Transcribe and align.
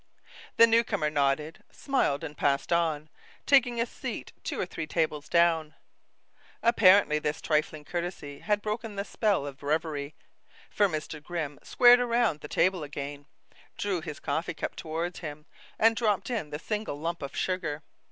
The 0.57 0.65
new 0.65 0.83
comer 0.83 1.11
nodded, 1.11 1.63
smiled 1.71 2.23
and 2.23 2.35
passed 2.35 2.73
on, 2.73 3.07
taking 3.45 3.79
a 3.79 3.85
seat 3.85 4.31
two 4.43 4.59
or 4.59 4.65
three 4.65 4.87
tables 4.87 5.29
down. 5.29 5.75
Apparently 6.63 7.19
this 7.19 7.39
trifling 7.39 7.85
courtesy 7.85 8.39
had 8.39 8.63
broken 8.63 8.95
the 8.95 9.05
spell 9.05 9.45
of 9.45 9.61
reverie, 9.61 10.15
for 10.71 10.87
Mr. 10.89 11.21
Grimm 11.21 11.59
squared 11.61 11.99
around 11.99 12.37
to 12.37 12.39
the 12.39 12.47
table 12.47 12.81
again, 12.81 13.27
drew 13.77 14.01
his 14.01 14.19
coffee 14.19 14.55
cup 14.55 14.75
toward 14.75 15.17
him, 15.17 15.45
and 15.77 15.95
dropped 15.95 16.31
in 16.31 16.49
the 16.49 16.57
single 16.57 16.99
lump 16.99 17.21
of 17.21 17.35
sugar. 17.37 17.83